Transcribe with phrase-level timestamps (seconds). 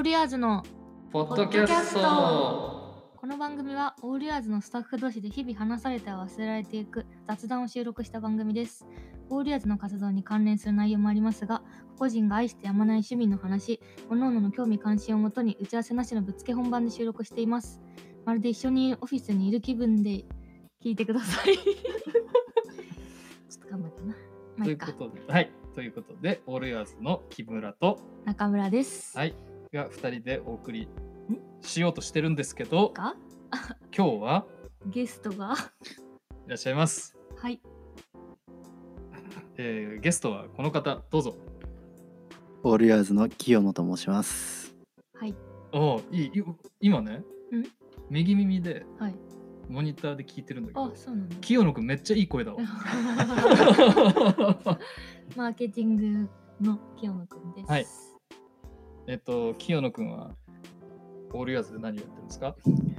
[0.00, 0.64] ールヤーズの
[1.12, 8.86] ポッドキャストこの番組はオールヤーズのスタッフ同士で日々話されては忘れられていく雑談を収録した番組です。
[9.28, 11.60] オールヤーズの活動に関連する内容もありますが、
[11.98, 13.78] 個々人が愛してやまない趣味の話、
[14.08, 17.78] 各々の興味関心をもとに打ち合わせなしのぶっつけ本番で収録しています。
[18.24, 20.24] まるで一緒にオフィスにいる気分で
[20.82, 21.58] 聞いてください。
[21.60, 21.62] ちょ
[23.60, 24.14] っと頑張ってな。
[24.56, 24.92] まあいいうこ。
[24.92, 29.18] とで、はい、ということで、オールヤーズの木村と、中村です。
[29.18, 29.34] はい、
[29.72, 30.88] が2人でお送り
[31.62, 33.14] しようとしてるんですけど、が？
[33.96, 34.46] 今日は？
[34.86, 35.54] ゲストが？
[36.46, 37.16] いらっしゃいます。
[37.36, 37.60] はい。
[39.56, 41.36] えーゲストはこの方、どうぞ。
[42.62, 44.74] オールヤーズの清野と申します。
[45.14, 45.34] はい。
[45.72, 46.32] おお、いい、い
[46.80, 47.24] 今ねん、
[48.08, 49.14] 右耳ではい。
[49.68, 51.36] モニターで聞いてるんだけど、、あそうなんだ。
[51.36, 52.58] 清野くんめっちゃいい声だわ。
[55.36, 56.28] マーケティング
[56.60, 57.70] の清野くんです。
[57.70, 57.86] はい
[59.10, 60.30] えっと、清野くんは、
[61.32, 62.54] オールヤーズで何をやってるんですか？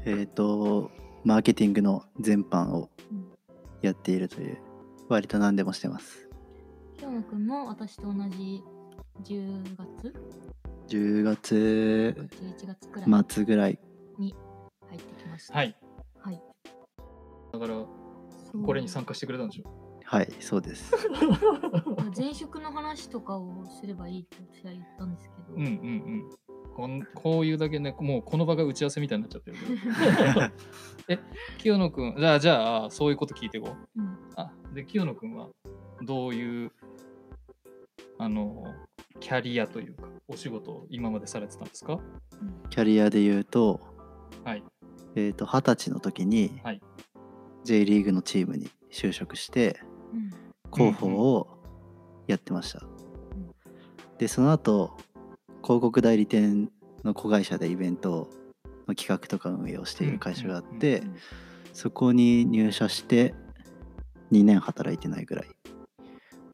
[0.05, 0.91] えっ、と、
[1.23, 3.27] マーケティングの全般をうん
[3.81, 4.57] やっているという、
[5.07, 6.29] 割と何でもしてます。
[6.97, 8.61] 清野くんも私と同じ
[9.23, 10.13] 10月
[10.89, 13.79] ？10月11月くらい末ぐらい、
[14.19, 14.35] に
[14.89, 15.53] 入ってきました。
[15.53, 15.77] はい。
[16.19, 16.41] はい。
[17.53, 17.85] だから、
[18.65, 19.80] これに参加してくれたんでしょ？
[20.11, 20.93] はい、そうです。
[22.17, 26.29] 前職の話とかをすればいいって私は言ったんですけど、うんうんうん。
[26.75, 29.65] こんこういうだけね、もうこの場が打ち合わせみたいになっちゃってるけ
[30.37, 30.51] ど。
[31.07, 31.19] え、
[31.59, 34.01] 清野くん、じゃあ、じゃあ、そういうこと聞いていこう。
[34.01, 35.47] うんあ、で、清野くんは、
[36.01, 36.73] どういう、
[38.17, 38.65] あの、
[39.21, 41.93] キャリアというか、お仕事を今までされてたんですか？
[41.93, 43.79] うんキャリアで言うと、
[44.43, 44.63] はい。
[45.15, 46.81] えっ、と、二十歳の時にはい
[47.63, 49.90] J リーグのチームに就職して、うん
[50.73, 51.47] 広報を
[52.27, 52.83] やってました。
[54.17, 54.97] で、その後、
[55.63, 56.71] 広告代理店
[57.03, 58.29] の子会社でイベント
[58.87, 61.15] の企画とか運営をしている会社があって、うん
[61.73, 63.33] そこに入社して
[64.33, 65.47] 2年働いてないぐらい。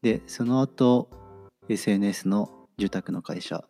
[0.00, 1.10] で、その後
[1.68, 3.64] SNS の受託の会社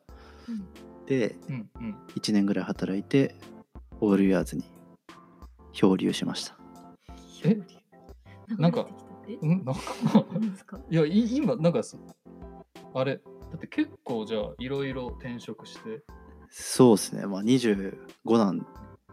[0.47, 0.67] うん
[1.07, 1.97] でうんうん。
[2.17, 3.35] 1年ぐらい働いて
[4.03, 4.65] オールイヤーズに
[5.73, 6.59] 漂流しました。
[7.45, 7.59] え？
[8.59, 8.87] なんか
[9.29, 9.83] 流れてきたうん、なんか
[10.31, 10.81] え何ですか？
[10.91, 11.99] いや、い今、なんかす、
[12.95, 13.21] あれ、だ
[13.57, 16.03] って結構じゃあ、いろいろ転職して、
[16.51, 17.27] そうですね。
[17.27, 17.97] まあ25
[18.39, 18.67] なん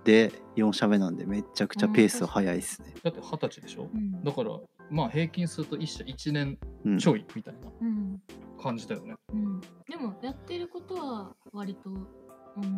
[0.06, 2.94] で4社目なんでめちゃくちゃペース早いですね。
[3.04, 3.90] だって二十歳でしょ？
[3.94, 4.52] うんだから、
[4.90, 8.22] まあ平均すると一社1年うんちょいみたいなうん
[8.62, 9.16] 感じだよね。
[9.34, 9.68] うん、で
[10.00, 11.98] もやってることは割と同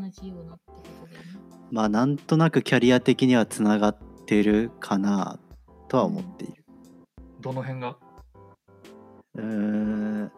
[0.10, 1.26] じようなってことだよね。
[1.70, 5.38] まあなんとなくキャリア的にはつながってるかな
[5.88, 6.64] とは思っている。
[7.48, 7.96] どの辺が？
[9.36, 9.44] うー
[10.26, 10.32] ん。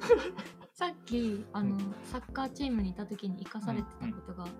[0.74, 1.94] さっきあの、うん。
[2.04, 4.46] サッカーチームにいた時に生かされてたことが、ん。
[4.46, 4.52] サ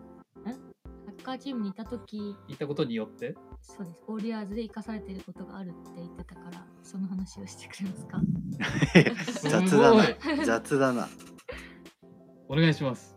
[1.12, 3.34] ッカーチームにいた時言ったことによって？
[3.60, 4.02] そうです。
[4.06, 8.20] オールヤーズで生かされてることがあるって言ってたからその話をしてくれますか？
[9.50, 10.18] 雑だい。
[10.38, 11.08] な雑だな。
[12.48, 13.14] お願いします。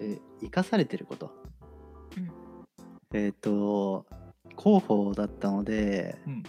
[0.00, 1.30] え生かされてること、
[2.16, 2.30] うん。
[3.12, 4.06] えっ、と
[4.58, 6.42] 広報だったので、うんうん。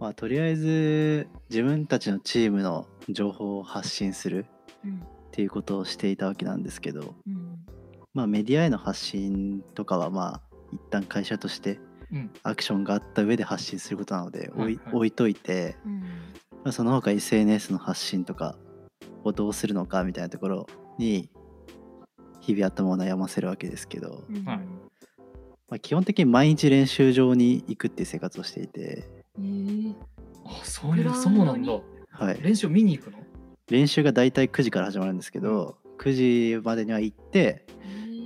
[0.00, 4.46] まあ、とりあえず自分たちのチームの情報を発信する
[4.84, 5.00] うん。
[5.00, 7.58] っていうことをしていたわけなんですけど、うん
[8.12, 10.40] まあ、メディアへの発信とかはまあ
[10.72, 11.80] 一旦会社として
[12.12, 12.30] うん。
[12.42, 14.76] アクションがあった上で発信することなので置い,、はい。
[14.76, 16.00] はい置いといて、うん。
[16.00, 18.56] まあ、その他 SNS の発信とか
[19.24, 20.66] をどうするのかみたいなところ
[20.98, 21.30] に
[22.40, 24.22] 日々頭を悩ませるわけですけど、
[25.68, 29.08] まあ、基本的に毎日練習場に行くっていう生活をしていて、
[29.38, 29.94] えー。
[30.44, 31.72] あ、そういう、そうなんだ。
[31.72, 31.82] に。
[32.10, 33.18] はい、練習見に行くの？
[33.70, 38.24] 練習がだいたい9時から始まるんですけど、9時までには行って、えー。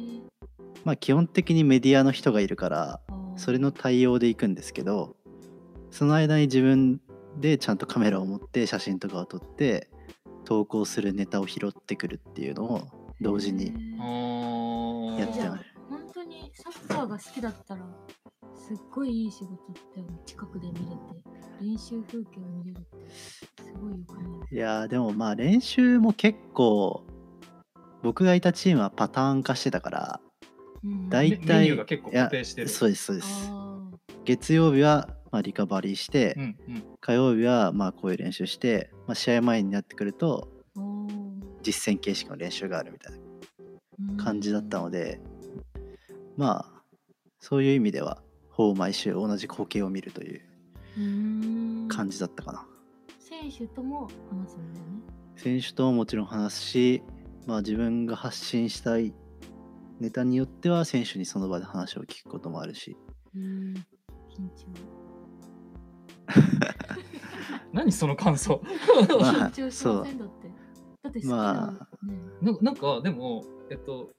[0.84, 3.00] まあ、基本的にメディアの人がいるから
[3.36, 5.16] それの対応で行くんですけど
[5.90, 7.00] その間に自分
[7.38, 9.90] でちゃんとカメラを持って写真とかを撮って
[10.46, 12.88] 投稿するネタを拾ってくるっていうのを
[13.20, 13.66] 同時に
[15.18, 15.64] やってます
[16.48, 17.82] にサッカーが好きだったら
[18.54, 19.56] すっごいいい仕事
[19.94, 20.84] だよね近くで見れて
[21.60, 23.12] 練習風景を見れるって
[23.62, 27.04] すごいよくないいやーでもまあ練習も結構
[28.02, 30.20] 僕がいたチームはパターン化してたから
[30.84, 32.68] うん大メニューが結構固定してる。
[32.68, 33.48] そうですそうです。
[33.50, 33.80] あ
[34.24, 36.84] 月曜日はまあリカバリーして、うんうん。
[37.00, 40.48] 火曜日はまあこういう練習して、まあ、試合前になってくると
[41.62, 43.18] 実践形式の練習があるみたいな
[44.10, 44.16] うん。
[44.16, 45.20] 感じだったので、
[46.38, 46.82] まあ
[47.40, 50.40] そういう意味ではほぼ毎週同じ光景を見るという
[50.96, 51.88] うん。
[51.88, 52.66] 感じだったかな。
[53.18, 55.02] 選手とも話すんだよね。
[55.36, 57.02] 選手とももちろん話すし
[57.46, 59.12] まあ自分が発信したい
[60.00, 62.96] ネタによっては選手にその場で話を聞くこともあるし。
[63.34, 63.74] うん。
[64.30, 64.66] 緊張。
[67.72, 68.62] 何その感想？
[69.20, 70.48] まあ緊張しませんだって。
[71.02, 74.10] だって好きだまねななんかでもえっと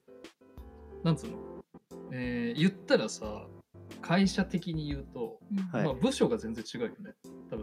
[1.02, 1.36] なんつうの、
[2.12, 3.46] えー言ったらさ
[4.00, 5.84] 会社的に言うと、うんはい。
[5.84, 7.14] まあ、部署が全然違うよね。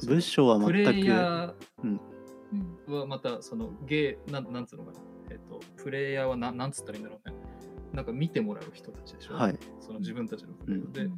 [0.05, 1.53] 部署はプレイ全くヤ
[1.83, 1.99] うん。
[2.87, 4.99] ーはまたそのゲーなんなんつうのかな。
[5.31, 7.35] えっとプレイヤーはななんつったらいいんだろうね。
[7.93, 9.57] なんか見てもらう人たちでしょ、はい。
[9.79, 10.93] その自分たちのプレイを、うん。
[10.93, 11.09] で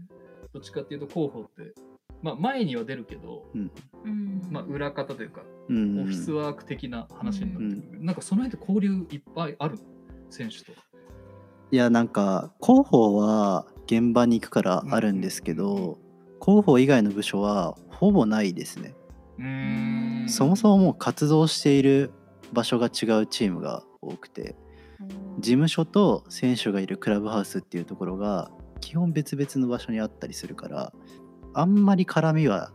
[0.54, 1.74] どっちかっていうと広報って
[2.22, 4.42] まあ前には出るけど、うん。
[4.50, 6.02] まあ裏方というかうん。
[6.02, 9.82] オフィスワーク的な話になってくる、なんかその辺で交流いっぱいあるの？
[10.30, 10.72] 選手と。
[11.72, 16.00] いやなんか広報は現場に行くからあるんですけど、
[16.42, 18.96] 広報以外の部署はほぼないですね、
[19.38, 20.30] うーん。
[20.30, 22.12] そもそももう活動している
[22.54, 24.56] 場所が違うチームが多くて
[25.40, 28.50] 事務所と選手がいるクラブハウスっていうところが
[28.80, 30.94] 基本別々の場所にあったりするから
[31.54, 32.72] あんまり絡みは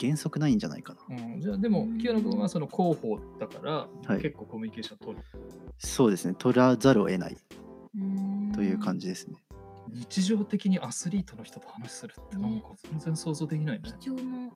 [0.00, 1.16] 原則ないんじゃないかな。
[1.16, 4.22] うん、じゃあでも清野君はその広報だから、はい。
[4.22, 5.24] 結構コミュニケーション取る。
[5.78, 6.34] そうですね。
[6.38, 7.32] 取らざるを得ない。
[7.32, 7.69] うん
[8.54, 9.36] という感じですね。
[9.92, 13.90] 日常的にアスリートの人と話するってなんか全然想像できないね。
[14.00, 14.50] 貴重な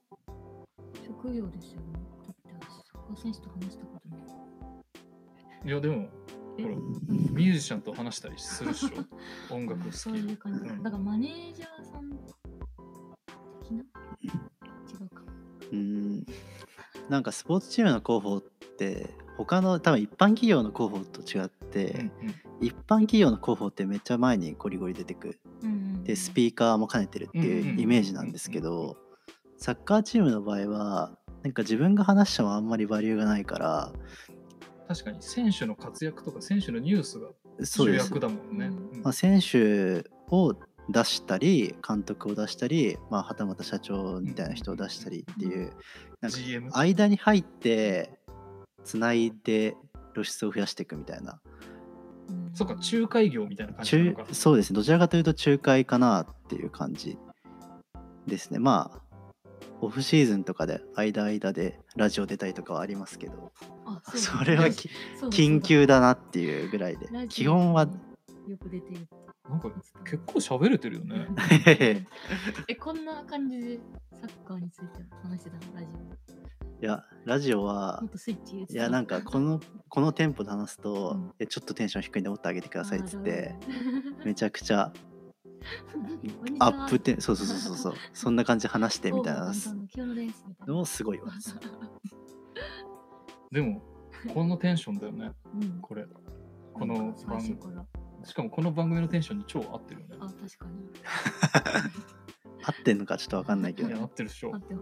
[1.05, 1.87] 職業ですよね。
[2.27, 4.21] だって私サッカー選手と話したことない
[5.67, 6.09] いやでも
[6.59, 6.63] え？
[6.63, 8.91] ほらミュージシャンと話したりするでしょ？
[9.55, 9.97] 音楽好き。
[9.99, 10.61] そういう感じ。
[10.65, 10.83] だうん。
[10.83, 13.83] だからマネージャーさん的な？
[14.23, 15.23] 違うか。
[15.73, 15.77] うー
[16.21, 16.27] ん。
[17.09, 18.41] なんかスポーツチームの広報っ
[18.79, 28.97] て他の多分一般企業の広報と違って、うんうん一般企業の広報ってめっちゃ前にゴリゴリ出てくうんうんでスピーカーも兼ねてるっていううんイメージなんですけど
[29.57, 33.93] サッカーチームの場合はなんか自分が話してもあんまりバリューがないから
[34.89, 37.29] 確かに選手の活躍とか選手のニュースが
[37.63, 38.71] 主役だもんね。
[39.03, 40.55] まあ、選手を
[40.91, 45.73] 出したり監督を出したり、まあ、はたまた社長みたいな人を出したりっていう
[46.21, 48.11] なんか GM 間に入って
[48.85, 49.77] つないで
[50.13, 51.41] 露出を増やしていくみたいな。
[51.69, 51.74] うん
[52.55, 54.35] そっか仲介業みたいな感じなの中か。
[54.35, 54.77] そうですね。
[54.77, 57.19] どちらかというと仲介かなっていう感じ
[58.27, 58.59] ですね。
[58.59, 59.05] まあ
[59.81, 63.53] オフシーズンとかで間間でラジオ出たりとかはありますけど。
[64.15, 64.67] それは
[65.31, 67.09] 緊急だなっていうぐらいで。
[67.29, 67.89] 基本は
[68.49, 69.07] よく出てる。
[69.49, 69.71] なんか
[70.05, 71.29] 結構喋れてるよね。
[72.67, 73.81] えこんな感じで
[74.21, 74.87] サッカーについて
[75.23, 75.75] 話してたの？
[75.75, 75.87] ラジ
[76.85, 78.03] いやラジオオは
[78.69, 79.59] いやなんかこの
[79.89, 83.55] このテンポで話すと、うんえちょっとテンション低いんでもっと上げてくくださいっつって
[84.19, 84.93] めめちゃくちゃ
[86.61, 89.51] アップテンそうそうそうそうそう そんな感じで話してみたいな
[90.67, 91.29] のもすごいわ
[93.51, 93.83] でも
[94.35, 96.07] このテンションだよねうんこれ。
[96.75, 97.87] この最番組
[98.25, 100.17] しかもこの番組のテンションに超合ってるよね。
[100.21, 100.91] あ確かに
[102.63, 104.59] 合ってんのかちょっとわかんないけど合ってるでしょ合。
[104.59, 104.75] って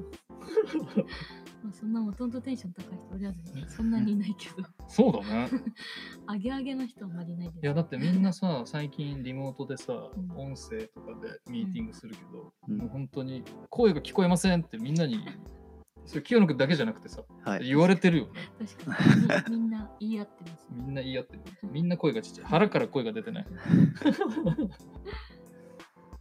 [1.63, 4.69] まあそんなもともとテンション高い人おりゃずそんなにいないけど。
[4.89, 5.49] そうだね。
[6.29, 7.63] 上げ上げの人はあまりいないです。
[7.63, 10.31] いやだってみんなさ最近リモートでさ、うん。
[10.37, 12.79] 音声とかでミーティングするけど、うん。
[12.79, 15.19] もう本当に声が聞こえませんってみんなに
[16.05, 17.67] それ清野君だけじゃなくてさはい。
[17.67, 18.33] 言われてるよね。
[18.59, 19.57] 確かに。
[19.57, 20.67] みみんな言い合ってます。
[20.73, 21.43] みんな言い合ってる。
[21.71, 22.47] みんな声がちっちゃい。
[22.47, 23.47] 腹から声が出てない。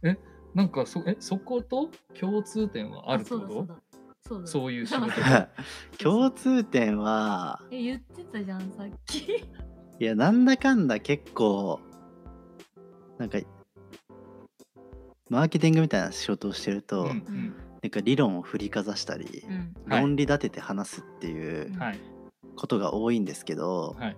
[0.04, 0.16] え？
[0.54, 1.16] なんかそえ？
[1.18, 3.66] そこと共通点はあるってこと？
[4.26, 5.10] そうだそういう仕事。
[5.98, 9.18] 共通点はえ言ってたじゃんさっき。
[10.00, 11.80] いやなんだかんだ結構
[13.18, 13.38] なんか
[15.28, 17.54] マーケティングみたいな仕事をしてると、うんうん。
[17.82, 19.74] なんか理論を振りかざしたり、うん。
[19.90, 20.00] はい。
[20.02, 21.98] 論理立てて話すっていうはい。
[22.54, 24.16] ことが多いんですけど、はい。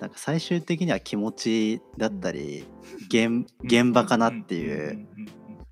[0.00, 2.66] なんか最終的には気持ちだったり、
[3.06, 4.98] 現現場かなっていううんうん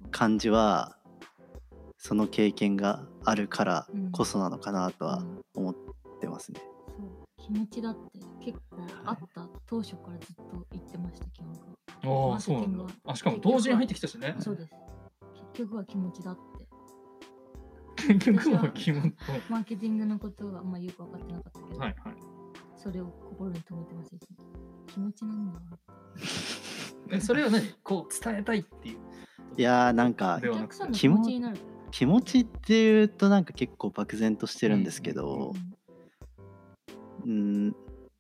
[0.05, 0.11] うん。
[0.11, 0.97] 感じは
[1.99, 4.11] その経験があるからうん。
[4.13, 5.41] こそなのかなとはうん。
[5.55, 5.75] 思っ
[6.21, 6.61] てますね。
[6.89, 7.25] そう。
[7.39, 11.59] 気持ちだって結構あった当初からずっと言ってました基本が。
[12.33, 12.85] ああそうなんだ。
[13.07, 14.35] あしかも同時に入ってきたしね。
[14.39, 14.75] そうです。
[15.53, 16.65] 結局は気持ちだって。
[17.97, 19.15] 結局は気持ち
[19.49, 22.15] マーケティングのことはあんまよく分かってなかったけど、はいはい。
[22.77, 24.11] それを心に留めてます
[24.89, 25.61] 気持ちなんだ。
[27.11, 27.63] えそれは何？
[27.83, 28.99] こう伝えたいっていう
[29.57, 30.41] いやーなんか
[30.93, 31.59] 気持ちになる
[31.95, 35.53] 気持ちっていうとなんか結構漠然としてるんですけど
[37.25, 37.69] うん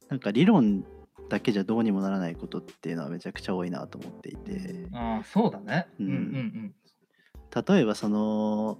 [0.08, 0.84] なんか理論
[1.28, 4.86] だけじゃどうにもならないことっていうのはめちゃくちゃ多いなと思っていて。
[4.92, 5.88] ああそうだね。
[5.98, 6.06] うん。
[6.06, 6.74] うん
[7.68, 8.78] 例えばその、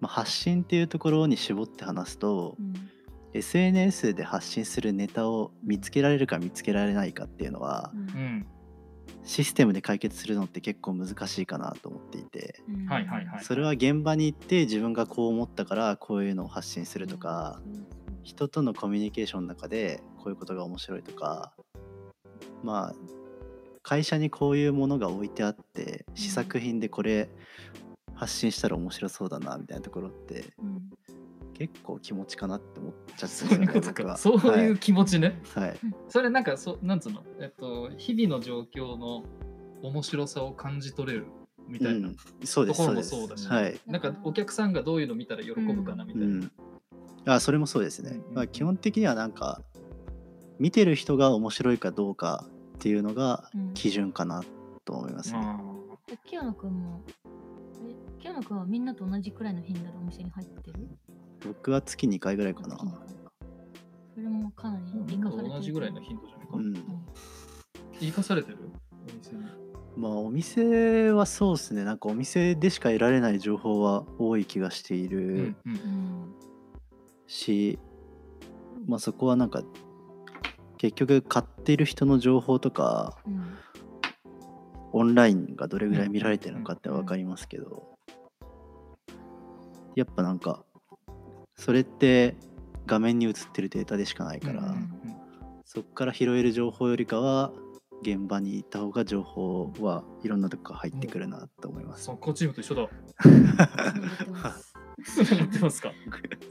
[0.00, 2.74] まあ、発信っていうところに絞って話すとうん。
[3.32, 8.33] SNS で発信するネタを見つけられるか見つけられないかっていうのはうんうん
[9.24, 12.62] システムで解決するのって結構難しいかなと思っていて。
[12.68, 12.86] うん。
[12.86, 17.60] はいはいはいそれは現場に行って自分がこう思ったからこういうのを発信するとか
[18.22, 21.52] 人とのコミュニケーションの中でこういうことが面白いとか
[22.62, 22.94] まあ
[23.82, 27.28] 会社にこういうものが置いてあって試作品でこれ
[28.14, 30.90] 発信したら面白そうだなみたいなところってうん
[31.54, 34.16] 結構気持ちかなって思っちゃってそういうことか。
[34.16, 35.78] そういう気持ちね、はい、はい。
[36.08, 37.22] それなんかそなんつうの？
[37.40, 39.24] えっと日々の状況の
[39.82, 41.26] 面白さを感じ取れる
[41.68, 42.16] みたいな、うん。
[42.42, 43.10] そうですところもです。
[43.10, 46.52] そうだしはい、なんかお客さんがどういうの見たら喜ぶかなみたいな、うん、
[47.26, 48.34] あそれもそうですね、うんうん。
[48.34, 49.62] まあ、基本的にはなんか
[50.58, 52.46] 見てる人が面白いかどうか
[52.76, 53.74] っていうのがうん。
[53.74, 54.42] 基準かな
[54.84, 55.60] と思いますね、あ
[56.08, 57.02] え清野くんも
[57.88, 60.88] え清野くんはみんなと同じくらいの頻度でお店に入ってる？
[61.46, 62.76] 僕は月2回ぐらいかな。
[62.78, 62.84] そ
[64.20, 65.54] れもかなりー生かされてる。
[65.54, 66.74] 同じぐらいの頻度じゃないか、うん。
[68.00, 68.58] 生かされてる？
[68.92, 69.42] お店に。
[69.96, 71.84] まあお店はそうですね。
[71.84, 76.34] なんかお店でしか得られない情報は多い気がしているうんうんうん。
[77.26, 77.78] し、
[78.86, 79.62] まあそこはなんか
[80.78, 83.56] 結局買ってる人の情報とかうん。
[84.96, 87.96] オンラインがどれぐらい見られてるのかって分かりますけど、
[89.96, 90.64] やっぱなんか
[91.56, 92.36] それって
[92.86, 95.14] 画面に映ってるデータでしかないから、うんうん
[95.66, 97.52] そこから拾える情報よりかは
[98.02, 102.04] 現場に行った方が情報はいろんなとこから入ってくるなと思います。
[102.04, 102.88] サッカーチームと一緒だ。
[103.22, 103.64] 繋が
[104.14, 104.74] ってます
[105.34, 105.90] やってますか。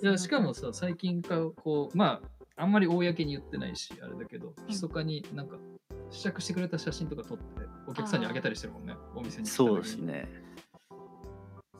[0.01, 2.21] いやしかもさ、最近か、こう、ま
[2.57, 5.57] あ、あんまり公に言ってないし、あれだけど、密かになんか、
[6.09, 7.43] 試着してくれた写真とか撮って、
[7.87, 9.97] お客さんにあげたりしてるもんね、お店にそうです。
[9.97, 10.27] ね。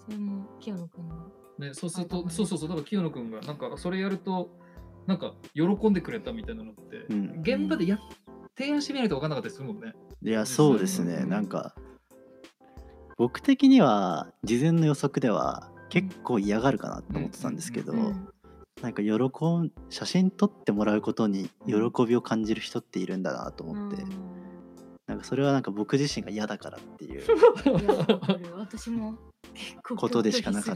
[0.05, 4.49] それも清野くんのね、そうすると、そうそうそう、だから清野くんが、なんか、それやると、
[5.07, 7.41] なんか、喜んでくれたみたいなのって、うん。
[7.41, 7.99] 現場でや
[8.57, 9.93] 提案してみないと分かんなかったりするもんね。
[10.21, 11.29] いやそうですね、うん。
[11.29, 11.75] なんか
[13.17, 17.93] 僕的には事前の予測では結構嫌がるかなと思ってたんですけど、
[18.81, 24.03] なんか喜ん写真撮ってもらうことに喜びを感じる人っているんだなと思って、
[25.07, 27.23] なんかそれはなんか僕自身が嫌だからっていう。
[28.57, 29.17] 私も
[29.97, 30.75] ことでしかなかっ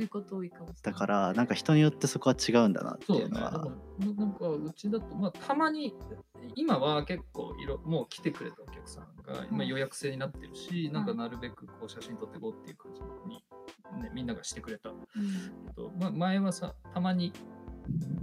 [0.81, 3.11] たからなんか人によってそこは違うんだなって。
[3.13, 3.51] いうのは。
[3.51, 5.93] だからなんかうちだと、まあ、たまに、
[6.55, 13.43] 今は結構いろ、もう来てくれたお客さんが、今予約制になってるし、なんかなるべくこう写真撮ってこうっていう感じに、
[14.01, 14.89] ね、みんながしてくれた。
[14.89, 14.97] うん。
[15.67, 17.33] けど、まあ、前はさ、たまに、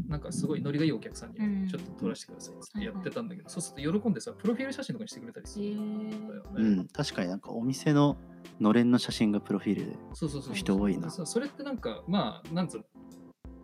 [0.09, 1.65] なんかすごいノリがいいお客さんうん。
[1.65, 6.43] にちょっと撮らせてくださいってやってたんだけど、そうすると喜んでさ、プロフィール写真とかにしてくれたりするんだよ。
[6.43, 6.51] ね。
[6.57, 6.89] うん。
[6.89, 8.17] 確かになんかお店の
[8.61, 10.55] のれんの写真がプロフィールでそうそうそう。
[10.55, 11.11] 人多いな。
[11.11, 12.85] そうそれってなんか、まあ、なんつうの、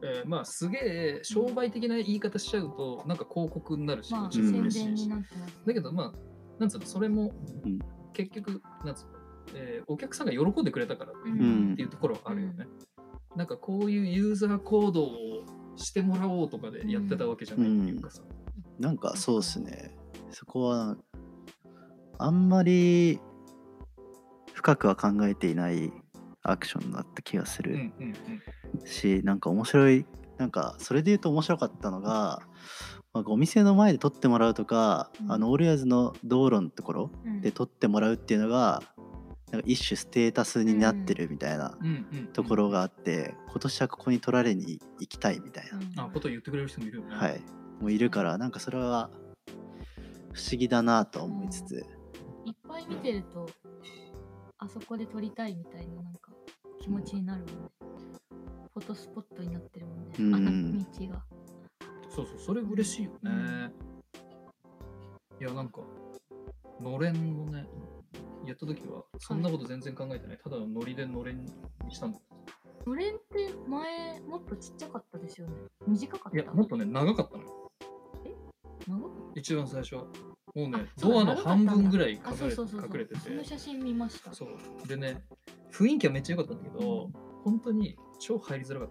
[0.02, 4.30] えーまあ、すげえ商売的な言い方しちゃうと、なんか広告になるし、まあ
[5.66, 6.12] だけど、まあ、
[6.58, 7.32] なんつうの、それも
[7.64, 7.78] うん、
[8.12, 9.10] 結局、なんつうの、
[9.54, 12.66] えーお客さんが喜んでくれたからっうんていうところはあるよね。
[13.36, 15.10] なんか、こういうユーザー行動を
[15.76, 18.22] してもらおうとかでやってたわけじゃないっていうかさ。
[18.78, 19.96] なんかそうですね。
[20.30, 20.96] そこは
[22.18, 23.18] あんまり
[24.54, 25.92] 深くは考えていない
[26.42, 27.72] アクションだった気がする。
[27.72, 28.14] うんうん
[28.78, 28.86] うん。
[28.86, 30.06] しなんか面白い
[30.38, 32.42] なんかそれで言うと面白かったのが、
[33.12, 35.32] まあ、お店の前で撮ってもらうとか、うん。
[35.32, 37.40] あのオールヤーズの道路のところうん。
[37.40, 38.82] で撮ってもらうっていうのが
[39.50, 41.86] なんか一種ステータスになってるみたいなうん。
[41.86, 45.64] うんうんところがあって、今年はここに撮られに行きたいみたい
[45.96, 47.14] な、あ、こと言ってくれる人もいるよね。
[47.14, 47.40] はい。
[47.80, 49.10] もういるからなんかそれは
[50.32, 51.84] 不思議だなとは思いつつ、
[52.44, 53.48] いっぱい見てると
[54.58, 56.30] あそこで撮りたいみたいななんか
[56.80, 57.70] 気持ちになるもんね。
[58.72, 60.34] フォトスポットになってるもんね、うん。
[60.34, 61.24] あの道が。
[62.08, 63.18] そうそう、それ嬉しいよね。
[63.24, 63.72] うん。
[65.40, 65.80] いや、なんか、
[66.80, 67.66] のれんをね、
[68.46, 70.38] やった時は、そんなこと全然考えてない。
[70.42, 71.50] ただのノリでのれんに
[71.90, 72.18] したんだ。
[72.86, 75.52] のれんって前もっとちっちゃかったですよね
[75.86, 76.38] 短かった？
[76.38, 77.70] いや、もっとね、長かったのよ。
[78.88, 80.04] 長かっ一番最初は。
[80.52, 83.30] もうねドアの半分ぐらい隠れそうそうそうそう隠れててそ。
[83.30, 84.88] の写真見ましたそう。
[84.88, 85.22] でね、
[85.72, 87.10] 雰囲気はめっちゃ良かったんだけど、
[87.44, 88.90] 本当に超入りづらかっ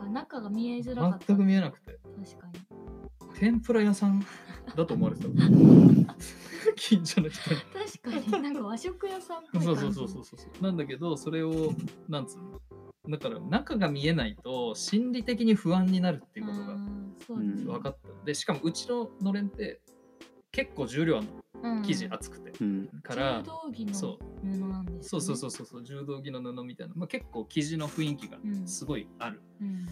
[0.00, 1.16] あ中が見えづらかた。
[1.16, 2.00] った全く見えなくて。
[2.24, 2.60] 確かに
[3.40, 4.22] 天ぷら屋さん
[4.76, 5.30] だと思われてた。
[6.76, 7.60] 近所の人に。
[8.02, 10.62] 確かになんか和食屋さんっぽいそう感じそうそうそうそう。
[10.62, 11.72] なんだけど、それを、
[12.06, 12.60] なんつうの。
[13.08, 18.24] だから中が見えないと心理的に不安になるっていうことが分かった。
[18.26, 19.80] で、しかもうちののれんって
[20.52, 21.32] 結構重量あるの。
[21.32, 22.52] うん生地厚くて。
[22.60, 29.40] うんから柔、道着のそ布なんです、ね、そうそうそうそうそう、柔道着の布みたいな、まあ、結構生地の雰囲気がうんすごいある。
[29.62, 29.86] うん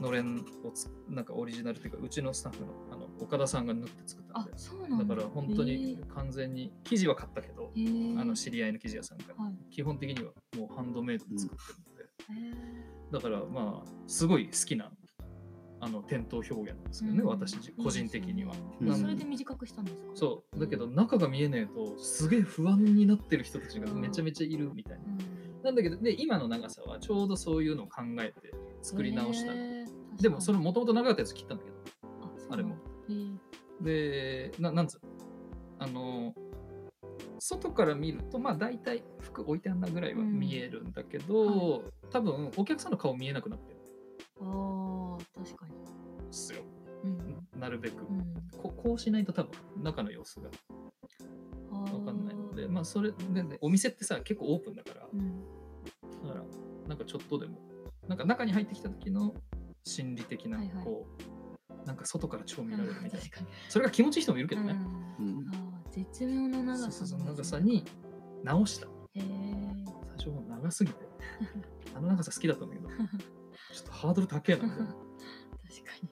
[0.00, 5.14] のれんをつなんかオリジナルっていうかうちのスタッフのあの岡田さんが縫って作ったんあでそうなんだ。
[5.14, 7.72] だから本当に完全に生地は買ったけど、
[8.20, 9.54] あの知り合いの生地屋さんから、はい。
[9.70, 14.90] 基本的にはもうハンドメイドで作ってるので、へーだからまあすごい好きな
[15.80, 17.28] あの店頭表現なんですけどね、うん。
[17.28, 18.54] 私自個人的には。
[18.96, 20.02] それで短くしたんですか？
[20.14, 20.60] そう。
[20.60, 25.04] だけど中が見えないとすげえ不安になってる人たちがめちゃめちゃいるみたいな。
[25.06, 25.18] うん。
[25.62, 29.58] なんだけどで今の長さはちょうどそういうのを考えて作り直したの、
[30.20, 31.76] でもその確もともと長かったやつ切ったんだけど
[32.50, 32.76] あれも。
[33.80, 35.08] でななんつうの？
[35.78, 36.34] あの
[37.38, 43.80] 外から見るとまあ大体服置いてあんなぐらいは見えるんだけど、うん多分お客さんの顔見えなくなってる。
[44.40, 45.72] あー確かに。
[46.30, 46.60] すよ。
[47.04, 47.48] うん。
[47.58, 48.34] なるべく、うん。
[48.62, 49.52] ここうしないと多分
[49.82, 50.50] 中の様子が
[51.72, 51.90] あー。
[51.90, 55.06] 分かんないのでまあそれで、ね、お店ってさ結構オープンだから。
[55.12, 55.40] うん。
[56.22, 56.44] だから
[56.86, 57.58] なんかちょっとでも。
[58.08, 59.32] なんか中に入ってきた時の
[59.84, 60.84] 心理的なはいはい。
[60.84, 61.06] こ
[61.82, 63.26] う、なんか外から超見られるみたいな。
[63.68, 64.76] それが気持ちいい人もいるけどね、
[65.18, 65.46] うん。
[65.90, 67.06] 絶妙な長さ。
[67.06, 67.84] そ長さに
[68.42, 68.86] 直した。
[69.14, 69.22] 最
[70.16, 71.08] 初もう長すぎて。
[71.94, 72.88] あの長さ好きだったんだけど。
[73.72, 75.00] ちょっとハードル高えなみたいな確か
[76.02, 76.10] に。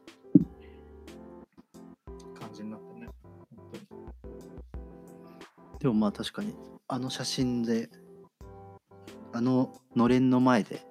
[2.34, 3.08] 感じになってね。
[3.22, 5.78] 本当に。
[5.78, 6.54] でもまあ確かに
[6.88, 7.90] あの写真で
[9.32, 10.84] あののれんの前で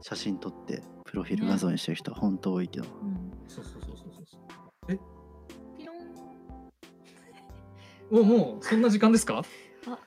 [0.00, 3.30] 写真撮ってプロフィール画像にしてる人は本当多いけど、うん。
[3.46, 4.98] そうそうそうそうそう。
[5.76, 5.98] ピロン。
[8.10, 9.42] おもうそんな時間ですか？
[9.84, 9.98] ちょっ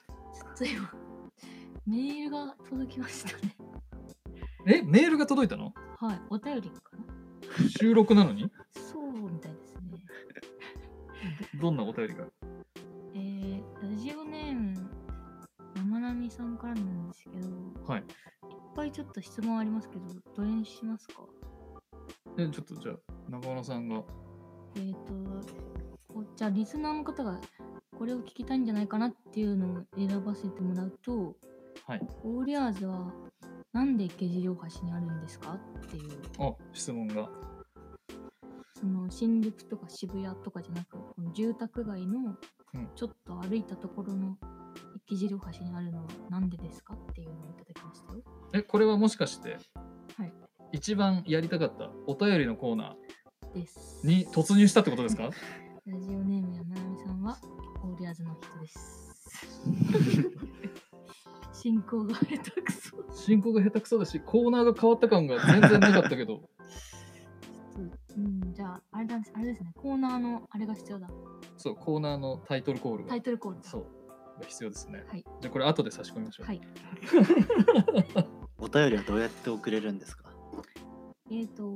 [0.58, 0.92] と今
[1.86, 3.56] メールが届きましたね。
[4.66, 4.82] え？
[4.82, 5.76] メールが届いたの？
[6.00, 7.70] はいお便りかな。
[7.70, 8.52] 収録なのに？
[8.72, 9.82] そうみたいですね。
[11.54, 12.26] ど どんなお便りが？
[13.14, 14.90] えー、ラジオネーム
[15.76, 17.48] 山並さんからなんですけど。
[17.86, 18.04] はい
[18.76, 20.02] いっぱいちょっと質問ありますけど
[20.36, 21.22] どれにしますか？
[22.38, 24.04] えちょっとじゃあ中村さんが。
[24.76, 25.00] えっ、と
[26.14, 27.40] こじゃあリスナーの方が
[27.98, 31.36] これを聞きたいんじゃないかなっていうのを選ばせてもらうと
[31.88, 32.02] はい。
[32.26, 33.14] オーリアーズは
[33.72, 35.54] なんで池尻大橋にあるんですか？
[35.54, 36.20] っていう。
[36.40, 37.30] あ質問が。
[38.78, 42.36] その新宿とか渋谷とかじゃなくこの住宅街の
[42.74, 42.90] うん。
[42.94, 44.36] ちょっと歩いたところの
[45.08, 48.22] 池尻大橋にあるのはなんでですかっていうのをいただきましたよ。
[48.54, 49.58] えこれはもしかして、
[50.18, 50.34] はい
[50.72, 52.96] 一番やりたかったお便りのコーナ
[53.54, 54.02] です。
[54.04, 55.30] ーに突入したってことですか？
[55.86, 57.38] ラジオネームやななみさんは
[57.84, 59.16] オーリアーズの人です。
[61.54, 62.96] 進行が下手くそ。
[63.14, 66.42] 進行が下手くそだしコーナーが変わった感が全然なかったけど
[68.18, 71.10] うん、じゃあ、あれだあれですね、コーナーのあれが必要だ。
[71.58, 73.64] そうコーナーのタイトルコールがタイトルコールだ。
[73.70, 73.86] そう
[74.40, 75.26] が必要ですねはい。
[75.42, 76.62] じゃあこれ後で差し込みましょう、はい。
[78.58, 80.26] お便りはどうやって送れるんですか？
[81.32, 81.74] えっ、と、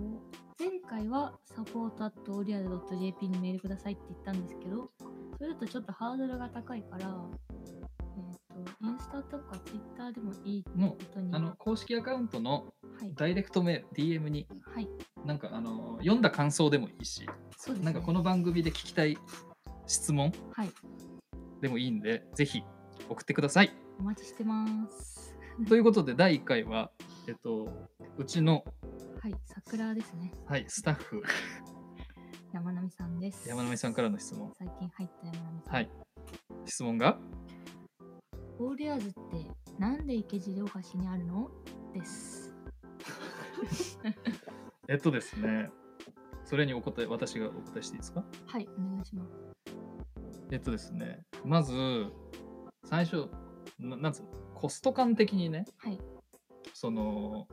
[0.59, 4.91] 前回はサポート at o r i a l .jp にメールくださいって言ったんですけど、
[5.37, 7.15] それだとちょっとハードルが高いから、
[7.51, 11.33] えっ、と、インスタとかツイッターでもいいってもことに。
[11.33, 13.13] あの公式アカウントのはい。
[13.15, 14.87] ダイレクトメール DM にはい。
[15.25, 17.25] なんかあの読んだ感想でもいいし
[17.57, 17.85] そうです、ね。
[17.85, 19.17] なんかこの番組で聞きたい
[19.87, 20.71] 質問はい。
[21.61, 22.63] でもいいんでぜひ
[23.09, 25.35] 送ってくださいお待ちしてます。
[25.67, 26.91] ということで第1回は
[27.27, 27.67] えっと
[28.17, 28.63] うちの、
[29.21, 29.35] はい。
[29.45, 30.31] 桜ですね。
[30.45, 31.21] はい、スタッフ
[32.53, 33.47] 山並さんです。
[33.49, 35.73] 山並さんからの質問最近入った山並さん。
[35.73, 35.89] はい
[36.65, 37.19] 質問が？
[38.59, 39.19] オーリアーズって
[39.77, 41.49] なんで池尻大橋にあるの？
[41.93, 42.55] です。
[44.87, 45.69] えっとですね
[46.45, 48.23] それにお答え私がお答えしていいですか？
[48.47, 49.37] はい、お願いします。
[50.51, 51.73] えっとですねまず
[52.85, 53.27] 最初
[53.79, 55.99] ななんつうのコスト感的にねはい。
[56.73, 57.47] その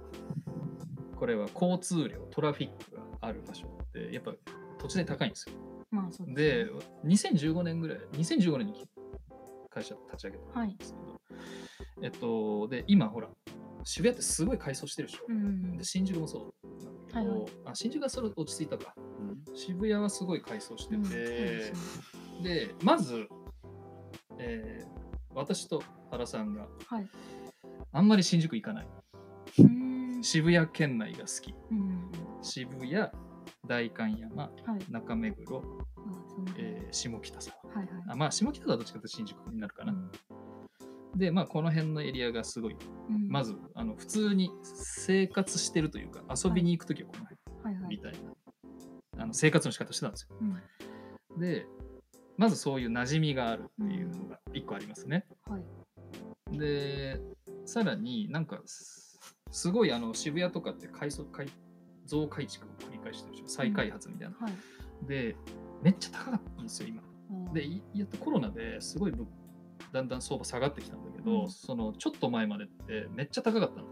[1.16, 4.32] これは交通量トラフィックがある場所ってやっぱ
[4.78, 5.56] 土地で高いんですよ。
[5.90, 6.72] まあそうです、
[7.04, 8.86] で2015年ぐらい2015年に
[9.70, 11.20] 会社立ち上げたはいんですけど、
[12.02, 13.28] えっとで今ほら
[13.84, 15.84] 渋谷ってすごい改装してるでしょ、うんで。
[15.84, 17.52] 新宿もそうなんだけど、はいはい。
[17.66, 18.94] あ新宿はそれ落ち着いたか。
[19.54, 21.06] 渋谷はすごい改装してて、うん
[22.42, 23.28] でまず、
[24.38, 24.96] えー
[25.34, 27.06] 私と原さんがはい。
[27.92, 28.86] あんまり新宿行かない。
[30.22, 31.54] 渋谷県内が好き。
[31.70, 32.10] うん。
[32.40, 33.08] 渋谷、
[33.66, 34.90] 代官山、はい。
[34.90, 35.62] 中目黒、
[36.56, 37.56] えー下北沢。
[37.64, 37.86] はいはい。
[38.08, 39.92] あまあ、下北沢はどっちかというと新宿になるかな。
[39.92, 40.10] うん
[41.16, 42.76] で、まあ、この辺のエリアがすごい、
[43.08, 47.96] うんまず、あの普通に生活してるというか、遊びに行くときはこの辺、はいはい。
[47.96, 48.12] みたい
[49.16, 50.36] なあの生活の仕方してたんですよ。
[50.40, 51.40] うん。
[51.40, 51.66] で、
[52.38, 55.24] まずそういう馴染みがあるっていうのが一個ありますね。
[55.48, 56.58] はい。
[56.58, 57.20] で、
[57.64, 59.18] さらになんかす、
[59.50, 61.48] すごいあの渋谷とかって改装改
[62.04, 63.48] 増改築を繰り返してるでしょ？
[63.48, 64.52] 再開発みたいな、はい。
[65.08, 65.36] で
[65.82, 67.02] めっちゃ高かったんですよ今。
[67.52, 69.26] でいやっとコロナですごいぶ
[69.92, 71.50] だんだん相場下がってきたんだけど、うん。
[71.50, 73.86] そのちょっと前までってめっちゃ高かったの。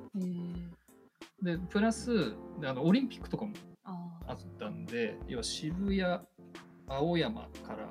[1.42, 3.52] でプラスであのオリンピックとかも
[4.26, 6.02] あったんで要は渋谷
[6.86, 7.90] 青山から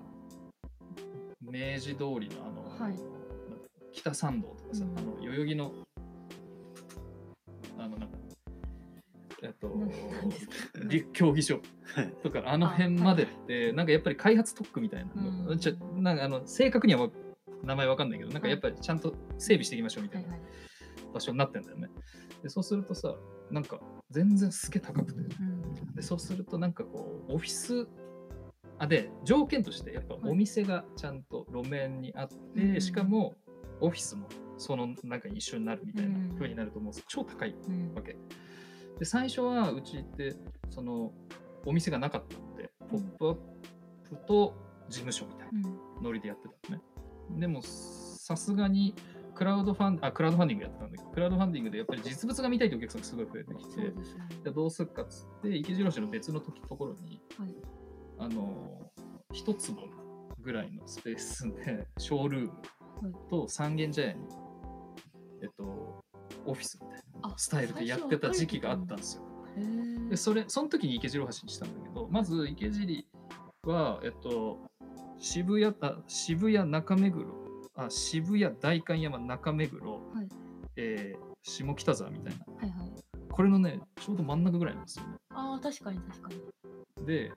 [1.54, 2.96] 明治通りのあの、はい。
[3.92, 4.98] 北参道とかさ、うん。
[4.98, 5.72] あの代々木の
[7.78, 8.18] あのなんか
[9.44, 9.72] えっと
[11.14, 11.62] 競技場
[12.24, 15.60] とかあの辺までって、なんかやっぱり開発特区みたいなの、うん。
[15.60, 17.10] ちょなんかあの正確にはわ
[17.64, 21.14] 名前わかんないけどなんかやっぱりちゃんと整備していきましょうみたなはいいはい。
[21.14, 21.88] 場所になってんだよね。
[22.42, 23.16] でそうするとさ
[23.52, 25.20] なんか全然すげえ高くて。
[25.20, 25.94] うん。
[25.94, 27.88] でそうするとなんかこうオフィス
[28.80, 33.36] あで条件としてやっぱはいお店がちゃんと路面にあって、うんしかも
[33.82, 38.18] オフィスもその中に一緒になるみたいなうん風になるともう超高いうんわけ。
[39.00, 40.36] で最初はうちって
[40.70, 41.12] その
[41.66, 43.36] お店がなかったので「ポップアッ
[44.10, 44.54] プと
[44.90, 46.84] 事務所みたいなうんノリでやってたのね。
[47.40, 48.96] でもさすがに
[49.34, 53.94] クラウドファンあクラウドファンディングやってたんだけどクラウドファンディングでやっぱり実物が見たいというお客さんがすごい増えてきてね。
[54.44, 57.56] でどうするかっつって池次郎市の別の時ところにはい。
[58.20, 58.92] あの
[59.32, 59.90] 一坪
[60.42, 62.52] ぐらいのスペースで ショールー
[63.02, 64.28] ムと三軒茶屋に
[65.42, 66.04] えっと
[66.46, 69.24] オフィスみたいなあスタイルでやってた時期があったんですよ。
[70.10, 73.08] でそれその時に池次郎橋にしたんだけどまず池尻
[73.64, 74.60] はえっと
[75.18, 77.26] 渋谷あ渋谷中目黒
[77.76, 80.30] あ渋谷代官山中目黒、はい
[80.76, 82.92] えー下北沢みたいなはいはい。
[83.30, 85.16] これのねちょうど真ん中ぐらいなんですよね。
[85.32, 86.30] ああ、確かに確か
[87.00, 87.06] に。
[87.06, 87.34] で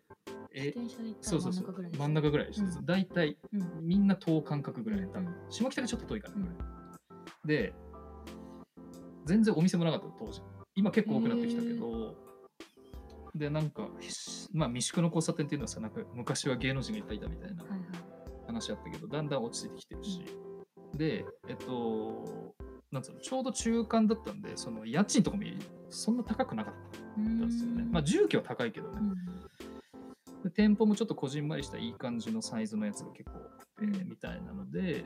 [0.57, 1.83] 自え転車で行ったそうそうそう。
[1.83, 2.87] ら真ん中ぐらいです真ん中ぐらいです、うん。
[2.87, 3.87] 大体うん。
[3.87, 6.59] みんな等間隔ぐらい、うん多分下北がちょっと遠いからうんぐらい、
[7.47, 7.75] で
[9.27, 10.41] 全然お店もなかったの当時。
[10.75, 12.15] 今結構多くなってきたけど
[13.35, 14.11] でなんかひ
[14.53, 17.81] まあ未宿の交差点っていうのはさなんか昔は芸能人がいっぱいいたみたいなはいはい。
[18.47, 20.25] 話あったけどだんだん落ち着いてきてるし、
[20.95, 22.55] でえっと
[22.93, 25.43] なんつうのちょうど中間だったんでその家賃とかも
[25.91, 26.75] そんな高くなかっ
[27.17, 27.85] たんですよね。
[27.91, 29.11] まあ住居は高いけどね、うん。
[29.11, 29.17] で
[30.51, 34.09] 店舗もちょっとこじんまりしたいい感じのサイズのやつが結構多くて、うん。
[34.09, 35.05] みたいなので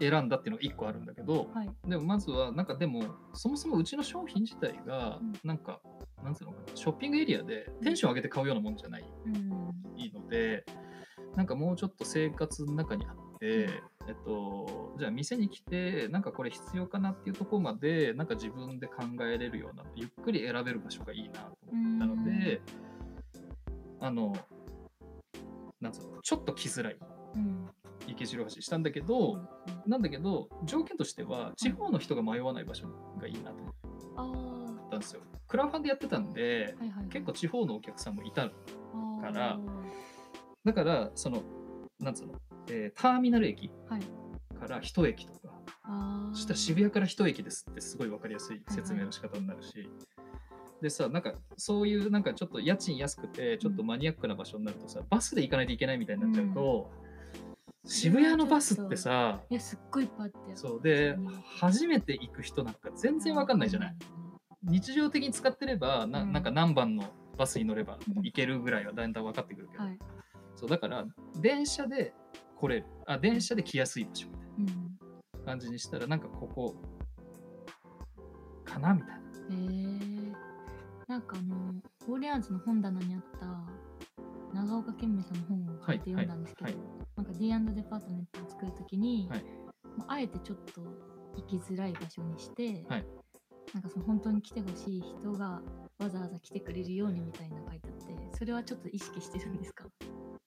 [0.00, 1.70] 選んだっていうのが1個あるんだけど、はい。
[1.86, 3.02] でもまずはなんかでも
[3.34, 5.32] そもそもうちの商品自体がうん。
[5.44, 5.80] なんか、
[6.22, 9.48] なんつうのかなショッピングエリアでテンション上げて買うようなもんじゃないうん。
[9.48, 10.64] ので
[11.36, 13.68] なんかもうちょっと生活の中にあって、
[14.08, 22.60] えっと、じゃあ店に来てなんかこれ必要かなっていうところまでなんか自分で考えれるようなゆっくり選べる場所がいいなと思ったので、
[24.00, 24.34] あの
[25.80, 26.96] なんつうのちょっと来づらい
[27.36, 27.68] うん。
[28.06, 29.38] 池城橋したんだけど、
[29.86, 32.88] なんだけど条件としては地方の人が迷わない場所
[33.20, 33.62] がいいなと
[34.16, 34.74] 思。
[34.86, 35.20] ったんですよ。
[35.46, 37.06] クラファンでやってたんではいはい。
[37.08, 38.54] 結構地方のお客さんもいたか
[39.32, 39.58] ら
[40.64, 41.42] だからその
[42.00, 42.34] なんつうの、
[42.68, 44.02] えーターミナル駅はい。
[44.58, 45.38] から一駅とか
[45.84, 46.34] ああ。
[46.34, 49.88] そしたら渋谷から一駅ですってすごい分かりやすい説明の仕方になるし、
[50.80, 56.90] でさなんかそういうなんかちょっと家賃安くてちょっとマニアックな場所になるとさ、バスで行かないといけないみたいになっちゃうと、
[57.84, 60.56] 渋谷のバスってさいや、すっごいいっぱいあって。
[60.56, 61.26] そうでうん
[61.58, 63.96] 初めて行く人なんか全然分かんないじゃない。
[64.62, 67.04] 日常的に使ってればなうんなんか何番の
[67.38, 69.98] バスに乗ればうん行けるぐらいはだんだん分かってくるけど、はい。
[70.56, 71.04] そうだから
[71.40, 72.12] 電車で
[72.56, 74.98] 来れるあ電車で来やすい場所みたいうん。
[75.40, 76.74] な感じにしたらなんかここ
[78.64, 79.20] かなみたいな。
[79.50, 80.19] えー、
[81.10, 81.56] なんかあの、
[82.06, 83.48] ウォーリアーズの本棚にあった
[84.54, 86.80] 長岡健明さんの本を借りて読んだんですけど、はいは
[87.16, 89.44] なんか D& デパートメントを作るときに、はい。
[89.98, 90.82] まああえてちょっと
[91.34, 93.06] 行きづらい場所にして、はい。
[93.74, 95.60] なんかその本当に来てほしい人が
[95.98, 99.86] わざわざ来てくれるようにみたいな書いてあって、それはちょっと意識してるんですか？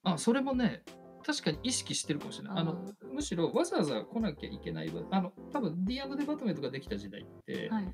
[0.06, 0.84] あそれもね
[1.26, 2.58] 確かに意識してるかもしれない。
[2.60, 7.94] あのむしろわざわざ来なきゃいけないわあの多分 D& デパートメントができた時代って、はい。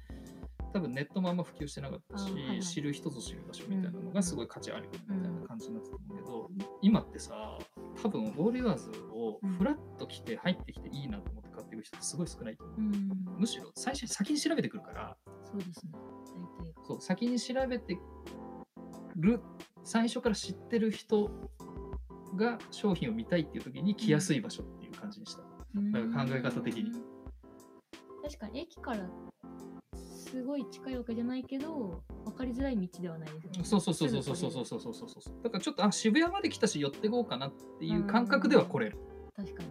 [0.74, 6.50] 多分ネットもあんま普及してなかったし、あはいはい知る人ぞ知る場所みたいなのがすごい価値あるみたいな感じになってたんだけど、
[6.82, 7.58] 今ってさ
[8.02, 12.78] 多分ウォーリアーズをフラッと来て入ってきていいなと思って買っていく人ってすごい少ないと思う。
[12.80, 13.10] うん。
[13.40, 15.92] むしろ最初に先に調べてくるからそうですね。
[15.94, 16.86] 大体が。
[16.86, 17.98] そう先に調べて
[19.18, 19.42] る
[19.84, 21.32] 最初から知ってる人
[22.36, 25.42] が商品を見たいっていう時に来やすい場所っていう感じにした。
[25.74, 27.20] なんか考え方的にうん
[28.24, 29.10] 確かに駅から
[30.32, 33.60] すごい近いわけじゃないけど分かりづらい道ではないですよね。
[33.64, 35.44] そうそうそうそうそうそうそうそうそう。
[35.44, 38.98] だからちょっとあ渋谷まで来たし寄ってこうかなっていう感覚では来れる。
[39.36, 39.70] 確かに。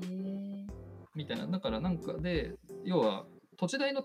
[0.00, 0.66] え
[1.14, 1.46] みたいな。
[1.46, 4.04] だからなんかで要は土地代の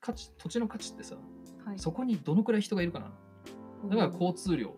[0.00, 1.16] 価値土地の価値ってさ
[1.64, 1.78] はい。
[1.78, 3.12] そこにどのくらい人がいるかな。
[3.88, 4.74] だからう交通量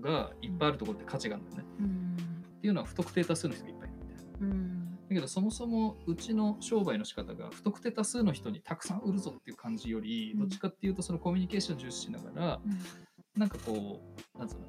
[0.00, 2.16] がいっぱいあるところって価値があるんだよね、うん
[2.58, 4.83] っていうのは不特定多数の人がいっぱいいるみたいなうんだ
[5.14, 10.40] けどそもそもうちの商売の仕方が不特定多数の人にたくさん売るぞっていう感じより、うん。
[10.40, 13.40] どっちかっていうとそのコミュニケーション重視しながらうん。
[13.40, 14.00] なんかこ
[14.34, 14.66] うなんつうの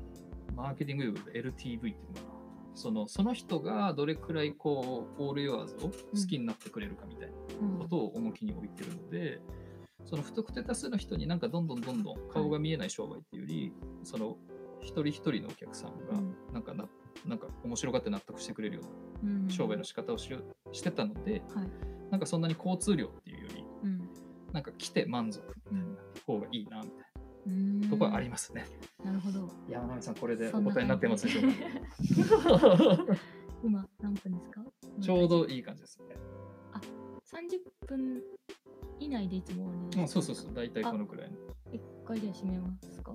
[0.56, 2.36] マーケティング用語で LTV っていうのかな。
[2.74, 5.92] そのその人がどれくらいこうオールヨアーズを好
[6.28, 9.40] きになってくれるかみたいなうんことを重きに置いてるので、
[10.06, 14.38] その不特定多数の人になんかどんどんどんどん顔が見えない商売っていうより、その
[14.82, 16.36] 一人一人のお客さんがうん。
[16.54, 16.86] なんかな
[17.26, 19.05] なんか面白がって納得してくれるようなうん
[19.50, 20.30] 商売の仕方をし
[20.72, 21.70] してたので、はい。
[22.12, 24.10] なんかそんなに交通量っていうよりうん。
[24.54, 27.06] なんか来て満足みたいな方がいいなみたい
[27.48, 28.66] うんなところはありますね。
[29.04, 29.50] なるほど。
[29.70, 33.16] 山上さんこれでお答えになってますでしょうか
[33.64, 34.62] 今 何分ですか？
[35.02, 36.16] ちょうどいい感じですね。
[37.26, 38.22] 30分
[39.00, 40.54] 以内でいつもねうん、そうそうそう。
[40.54, 41.38] 大体このくらいの。
[41.74, 43.14] 一回で締めますか？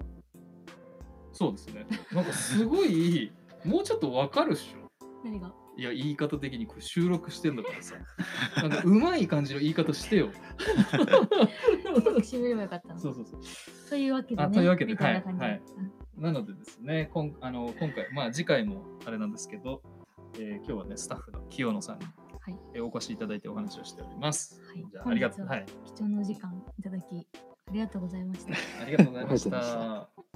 [1.33, 1.87] そうですね。
[2.13, 3.33] なんかすごい
[3.65, 4.91] もうちょっとわかるっしょ。
[5.25, 5.53] 何が？
[5.77, 7.95] いや言い方的にこれ収録してんだからさ。
[8.63, 10.31] なんかうまい感じの言い方してよ。
[12.21, 13.41] 締めればよかったのそうそうそう。
[13.89, 14.43] というわけでね。
[14.45, 14.95] あというわけで。
[14.95, 15.63] はいはい。
[16.17, 19.83] なのでですねこんあの今回まあ次回もあれなんですけど、
[20.35, 22.59] えー今日はねスタッフの清野さんに、はい。
[22.75, 24.61] えーお越しいただいてお話をしております。
[24.67, 24.85] はい。
[24.91, 25.49] じゃあありがとう。
[25.85, 27.27] 貴重なお時間いただき
[27.69, 28.53] ありがとうございました。
[28.83, 30.30] ありがとうございました